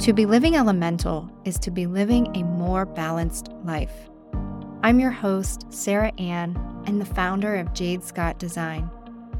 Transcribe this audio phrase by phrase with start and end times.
[0.00, 3.92] To be living elemental is to be living a more balanced life.
[4.82, 8.90] I'm your host, Sara Ann, and the founder of Jade Scott Design.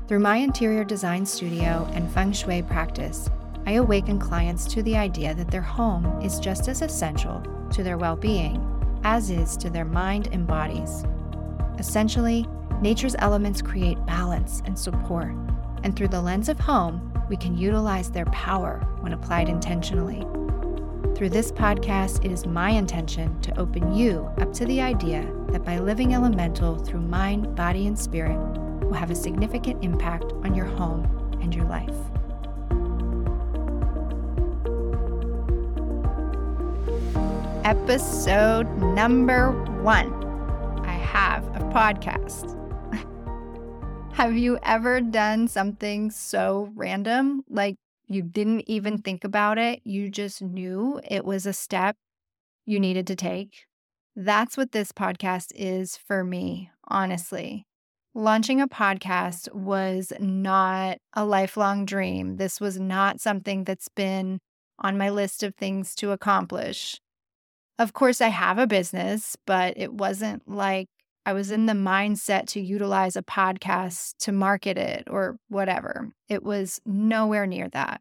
[0.07, 3.31] Through my interior design studio and feng shui practice,
[3.65, 7.43] I awaken clients to the idea that their home is just as essential
[7.73, 8.63] to their well being
[9.03, 11.05] as is to their mind and bodies.
[11.79, 12.47] Essentially,
[12.83, 15.33] nature's elements create balance and support,
[15.85, 20.23] and through the lens of home, we can utilize their power when applied intentionally.
[21.21, 25.63] Through this podcast, it is my intention to open you up to the idea that
[25.67, 28.39] by living elemental through mind, body, and spirit
[28.83, 31.05] will have a significant impact on your home
[31.43, 31.95] and your life.
[37.67, 39.51] Episode number
[39.83, 40.11] one
[40.87, 42.57] I have a podcast.
[44.15, 47.45] have you ever done something so random?
[47.51, 47.77] Like
[48.11, 51.97] you didn't even think about it, you just knew it was a step
[52.67, 53.67] you needed to take?
[54.17, 57.67] That's what this podcast is for me, honestly.
[58.13, 62.37] Launching a podcast was not a lifelong dream.
[62.37, 64.41] This was not something that's been
[64.81, 67.01] on my list of things to accomplish.
[67.79, 70.89] Of course, I have a business, but it wasn't like
[71.31, 76.09] I was in the mindset to utilize a podcast to market it or whatever.
[76.29, 78.01] It was nowhere near that.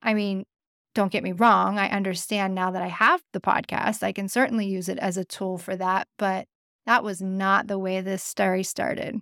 [0.00, 0.46] I mean,
[0.94, 4.02] don't get me wrong, I understand now that I have the podcast.
[4.02, 6.46] I can certainly use it as a tool for that, but
[6.86, 9.20] that was not the way this story started.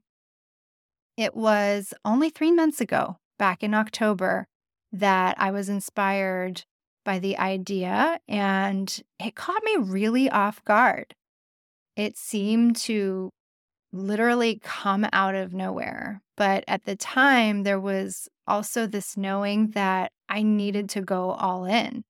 [1.16, 4.46] It was only three months ago, back in October,
[4.92, 6.62] that I was inspired
[7.04, 11.16] by the idea and it caught me really off guard.
[11.96, 13.32] It seemed to
[13.92, 16.22] literally come out of nowhere.
[16.36, 21.64] But at the time, there was also this knowing that I needed to go all
[21.64, 22.04] in.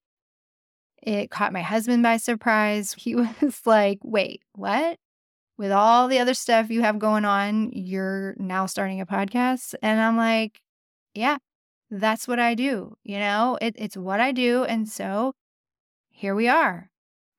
[1.03, 2.95] It caught my husband by surprise.
[2.97, 4.99] He was like, wait, what?
[5.57, 9.75] With all the other stuff you have going on, you're now starting a podcast?
[9.83, 10.61] And I'm like,
[11.15, 11.39] yeah,
[11.91, 12.97] that's what I do.
[13.03, 14.65] You know, it, it's what I do.
[14.65, 15.35] And so
[16.09, 16.91] here we are.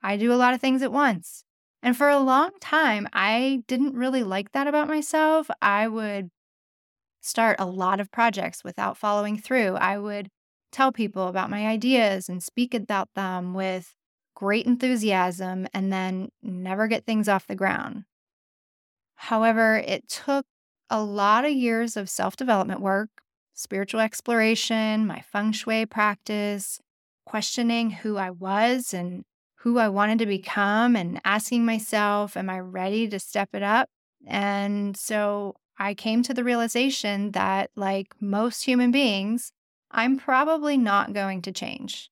[0.04, 1.44] I do a lot of things at once.
[1.84, 5.50] And for a long time, I didn't really like that about myself.
[5.62, 6.30] I would
[7.22, 9.76] start a lot of projects without following through.
[9.76, 10.30] I would
[10.72, 13.96] tell people about my ideas and speak about them with
[14.36, 18.06] great enthusiasm and then never get things off the ground.
[19.16, 20.46] However, it took
[20.90, 23.10] a lot of years of self development work,
[23.54, 26.80] spiritual exploration, my feng shui practice,
[27.26, 29.24] questioning who I was and
[29.62, 33.90] who I wanted to become and asking myself, am I ready to step it up?
[34.26, 39.52] And so I came to the realization that, like most human beings,
[39.92, 42.10] I'm probably not going to change.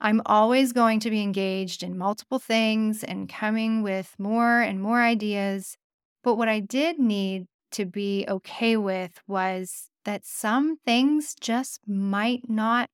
[0.00, 5.00] I'm always going to be engaged in multiple things and coming with more and more
[5.00, 5.76] ideas.
[6.22, 12.48] But what I did need to be okay with was that some things just might
[12.48, 12.90] not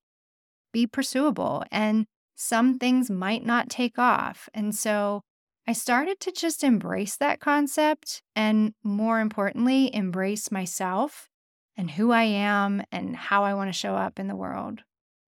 [0.73, 1.65] be pursuable.
[1.73, 2.07] And
[2.41, 4.49] some things might not take off.
[4.55, 5.21] And so
[5.69, 11.29] I started to just embrace that concept and, more importantly, embrace myself
[11.77, 14.81] and who I am and how I want to show up in the world.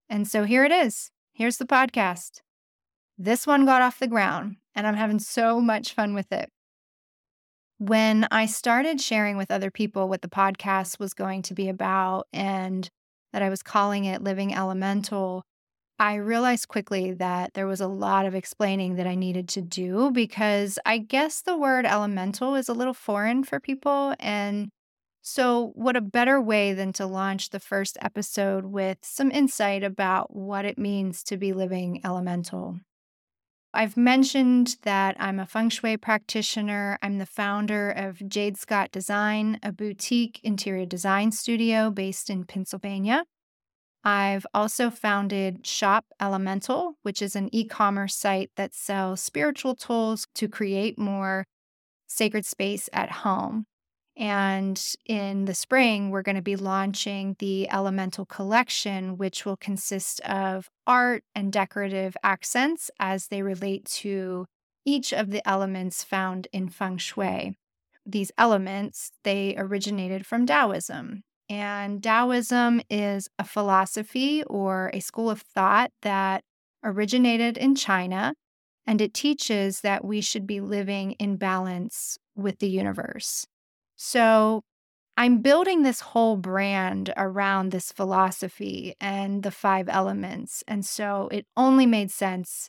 [0.09, 1.11] And so here it is.
[1.33, 2.41] Here's the podcast.
[3.15, 6.49] This one got off the ground, and I'm having so much fun with it.
[7.77, 12.27] When I started sharing with other people what the podcast was going to be about
[12.33, 12.89] and
[13.33, 15.43] that I was calling it Living Elemental,
[16.03, 20.11] I realized quickly that there was a lot of explaining that I needed to do
[20.11, 24.13] because I guess the word elemental is a little foreign for people.
[24.19, 24.67] And
[25.21, 30.35] so, what a better way than to launch the first episode with some insight about
[30.35, 32.81] what it means to be living elemental?
[33.73, 36.99] I've mentioned that I'm a feng shui practitioner.
[37.01, 43.23] I'm the founder of Jade Scott Design, a boutique interior design studio based in Pennsylvania.
[44.03, 50.27] I've also founded Shop Elemental, which is an e commerce site that sells spiritual tools
[50.35, 51.45] to create more
[52.07, 53.65] sacred space at home.
[54.15, 60.19] And in the spring, we're going to be launching the Elemental Collection, which will consist
[60.21, 64.45] of art and decorative accents as they relate to
[64.85, 67.57] each of the elements found in feng shui.
[68.05, 71.23] These elements, they originated from Taoism,
[71.53, 76.43] and Taoism is a philosophy or a school of thought that
[76.83, 78.33] originated in China,
[78.87, 83.45] and it teaches that we should be living in balance with the universe.
[83.95, 84.63] So,
[85.15, 90.63] I'm building this whole brand around this philosophy and the five elements.
[90.67, 92.67] And so it only made sense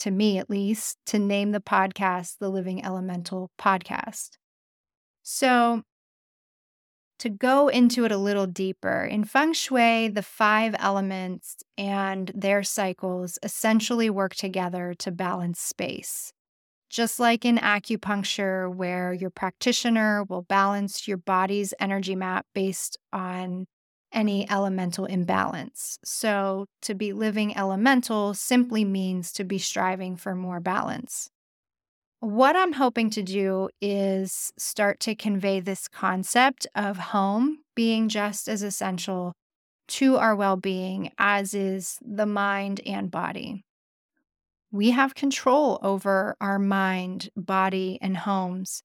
[0.00, 4.30] to me, at least, to name the podcast the Living Elemental Podcast.
[5.22, 5.82] So,
[7.20, 12.62] to go into it a little deeper, in feng shui, the five elements and their
[12.62, 16.32] cycles essentially work together to balance space.
[16.90, 23.66] Just like in acupuncture, where your practitioner will balance your body's energy map based on
[24.12, 25.98] any elemental imbalance.
[26.04, 31.30] So, to be living elemental simply means to be striving for more balance.
[32.24, 38.48] What I'm hoping to do is start to convey this concept of home being just
[38.48, 39.34] as essential
[39.88, 43.62] to our well being as is the mind and body.
[44.72, 48.82] We have control over our mind, body, and homes,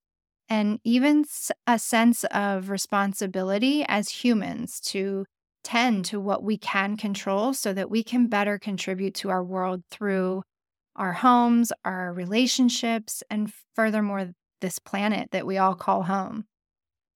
[0.50, 1.24] and even
[1.66, 5.24] a sense of responsibility as humans to
[5.64, 9.84] tend to what we can control so that we can better contribute to our world
[9.90, 10.44] through
[11.00, 16.46] our homes, our relationships, and furthermore, this planet that we all call home.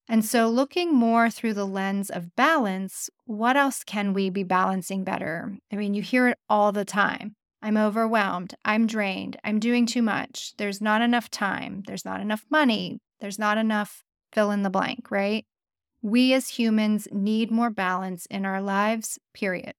[0.08, 5.04] And so, looking more through the lens of balance, what else can we be balancing
[5.04, 5.56] better?
[5.72, 7.36] I mean, you hear it all the time.
[7.62, 8.54] I'm overwhelmed.
[8.64, 9.38] I'm drained.
[9.42, 10.52] I'm doing too much.
[10.58, 11.82] There's not enough time.
[11.86, 12.98] There's not enough money.
[13.20, 14.02] There's not enough
[14.32, 15.46] fill in the blank, right?
[16.02, 19.72] We as humans need more balance in our lives, period.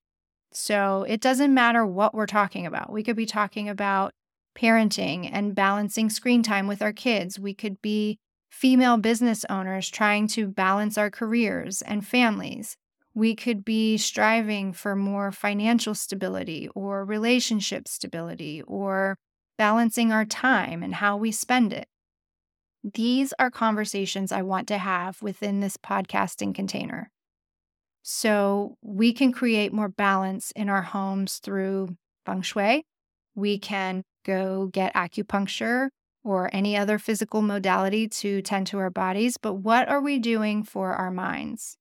[0.56, 2.92] So it doesn't matter what we're talking about.
[2.92, 4.14] We could be talking about
[4.58, 7.38] parenting and balancing screen time with our kids.
[7.38, 8.20] We could be
[8.50, 12.78] female business owners trying to balance our careers and families.
[13.14, 19.18] We could be striving for more financial stability or relationship stability or
[19.58, 21.88] balancing our time and how we spend it.
[22.82, 27.12] These are conversations I want to have within this podcasting container.
[28.08, 32.84] So we can create more balance in our homes through feng shui.
[33.34, 35.90] We can go get acupuncture
[36.24, 39.38] or any other physical modality to tend to our bodies.
[39.38, 41.78] But what are we doing for our minds?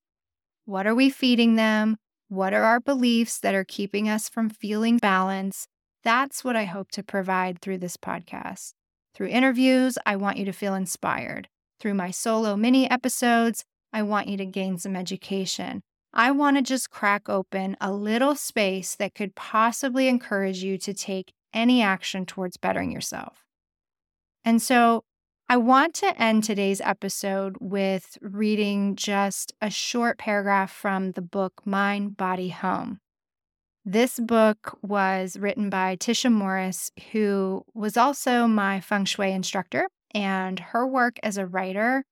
[0.64, 1.98] What are we feeding them?
[2.28, 5.66] What are our beliefs that are keeping us from feeling balance?
[6.04, 8.72] That's what I hope to provide through this podcast.
[9.14, 11.48] Through interviews, I want you to feel inspired.
[11.80, 13.62] Through my solo mini episodes,
[13.92, 15.82] I want you to gain some education.
[16.16, 20.94] I want to just crack open a little space that could possibly encourage you to
[20.94, 23.44] take any action towards bettering yourself.
[24.44, 25.02] And so
[25.49, 31.62] I want to end today's episode with reading just a short paragraph from the book
[31.64, 33.00] Mind, Body, Home.
[33.84, 40.60] This book was written by Tisha Morris, who was also my feng shui instructor, and
[40.60, 42.05] her work as a writer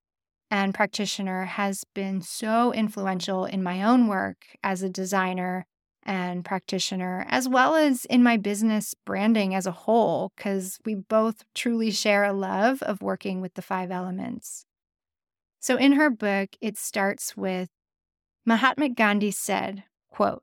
[0.53, 5.65] and practitioner has been so influential in my own work as a designer
[6.03, 11.45] and practitioner, as well as in my business branding as a whole, because we both
[11.55, 14.67] truly share a love of working with the five elements.
[15.59, 17.71] So in her book, it starts with
[18.45, 20.43] Mahatma Gandhi said, quote,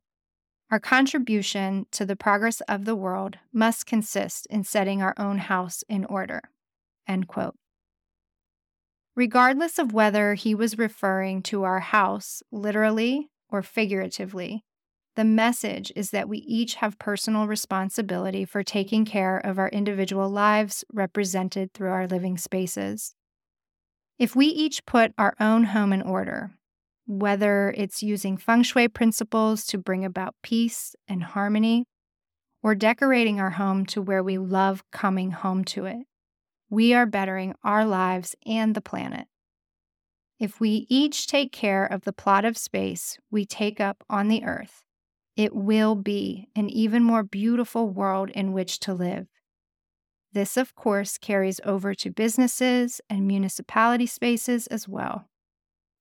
[0.71, 5.83] our contribution to the progress of the world must consist in setting our own house
[5.87, 6.41] in order.
[7.07, 7.53] End quote.
[9.19, 14.63] Regardless of whether he was referring to our house literally or figuratively,
[15.17, 20.29] the message is that we each have personal responsibility for taking care of our individual
[20.29, 23.13] lives represented through our living spaces.
[24.17, 26.51] If we each put our own home in order,
[27.05, 31.83] whether it's using feng shui principles to bring about peace and harmony,
[32.63, 36.05] or decorating our home to where we love coming home to it,
[36.69, 39.27] we are bettering our lives and the planet.
[40.39, 44.43] If we each take care of the plot of space we take up on the
[44.43, 44.83] earth,
[45.35, 49.27] it will be an even more beautiful world in which to live.
[50.31, 55.27] This, of course, carries over to businesses and municipality spaces as well.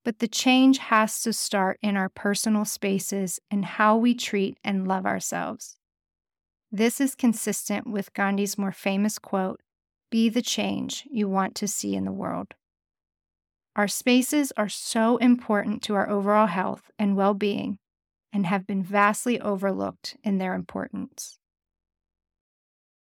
[0.04, 4.86] But the change has to start in our personal spaces and how we treat and
[4.86, 5.76] love ourselves.
[6.70, 9.60] This is consistent with Gandhi's more famous quote
[10.10, 12.54] Be the change you want to see in the world.
[13.76, 17.78] Our spaces are so important to our overall health and well being
[18.32, 21.38] and have been vastly overlooked in their importance.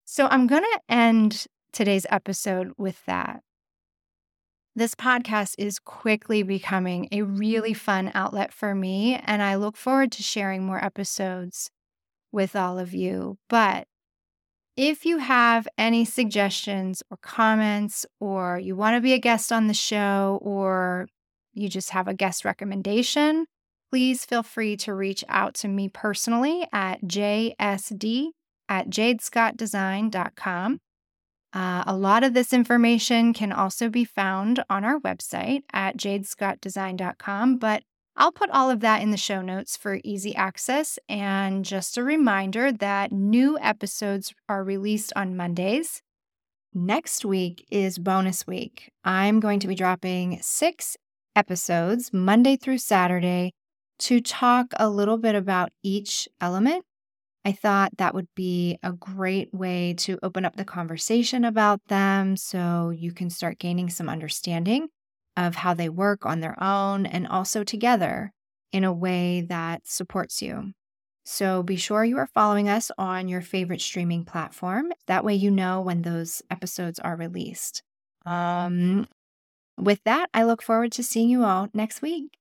[0.04, 3.42] So I'm going to end today's episode with that.
[4.74, 10.12] This podcast is quickly becoming a really fun outlet for me, and I look forward
[10.12, 11.70] to sharing more episodes
[12.30, 13.38] with all of you.
[13.48, 13.88] But
[14.78, 19.66] if you have any suggestions or comments, or you want to be a guest on
[19.66, 21.08] the show, or
[21.52, 23.46] you just have a guest recommendation,
[23.90, 28.28] please feel free to reach out to me personally at jsd
[28.68, 30.78] at jadescottdesign.com.
[31.52, 37.56] Uh, a lot of this information can also be found on our website at jadescottdesign.com,
[37.56, 37.82] but
[38.18, 40.98] I'll put all of that in the show notes for easy access.
[41.08, 46.02] And just a reminder that new episodes are released on Mondays.
[46.74, 48.90] Next week is bonus week.
[49.04, 50.96] I'm going to be dropping six
[51.34, 53.54] episodes, Monday through Saturday,
[54.00, 56.84] to talk a little bit about each element
[57.48, 62.36] I thought that would be a great way to open up the conversation about them
[62.36, 64.88] so you can start gaining some understanding
[65.38, 68.32] of how they work on their own and also together
[68.72, 70.72] in a way that supports you.
[71.24, 74.92] So be sure you are following us on your favorite streaming platform.
[75.06, 77.82] That way you know when those episodes are released.
[78.26, 79.06] Um,
[79.78, 82.32] with that, I look forward to seeing you all next week.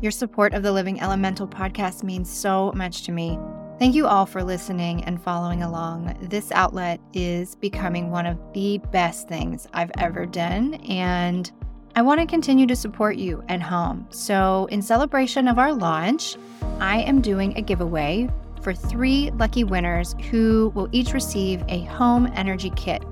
[0.00, 3.36] Your support of the Living Elemental podcast means so much to me.
[3.78, 6.16] Thank you all for listening and following along.
[6.22, 11.50] This outlet is becoming one of the best things I've ever done, and
[11.94, 14.06] I want to continue to support you at home.
[14.10, 16.36] So, in celebration of our launch,
[16.80, 18.28] I am doing a giveaway
[18.62, 23.04] for three lucky winners who will each receive a home energy kit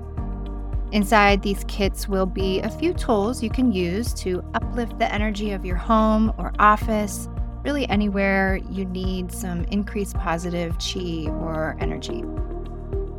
[0.93, 5.51] Inside these kits will be a few tools you can use to uplift the energy
[5.51, 7.27] of your home or office,
[7.67, 12.23] really anywhere you need some increased positive chi or energy.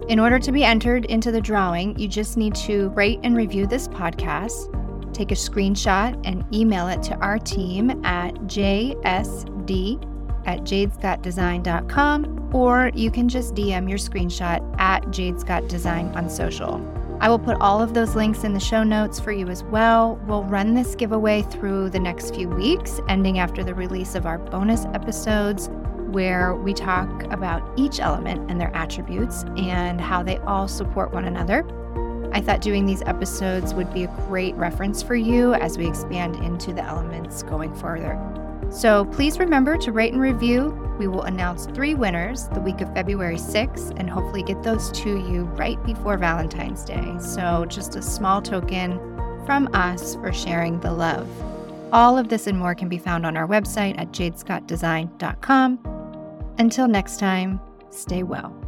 [0.09, 3.67] In order to be entered into the drawing, you just need to rate and review
[3.67, 4.73] this podcast,
[5.13, 10.03] take a screenshot, and email it to our team at jsd
[10.47, 16.98] at jadescottdesign.com, or you can just DM your screenshot at jadescottdesign on social.
[17.21, 20.21] I will put all of those links in the show notes for you as well.
[20.27, 24.39] We'll run this giveaway through the next few weeks, ending after the release of our
[24.39, 25.69] bonus episodes,
[26.13, 31.25] where we talk about each element and their attributes and how they all support one
[31.25, 31.67] another.
[32.33, 36.37] I thought doing these episodes would be a great reference for you as we expand
[36.37, 38.17] into the elements going further.
[38.71, 40.88] So please remember to rate and review.
[40.99, 45.11] We will announce three winners the week of February 6th and hopefully get those to
[45.11, 47.17] you right before Valentine's Day.
[47.21, 48.99] So, just a small token
[49.47, 51.29] from us for sharing the love.
[51.93, 55.79] All of this and more can be found on our website at jadescottdesign.com.
[56.59, 58.68] Until next time, stay well.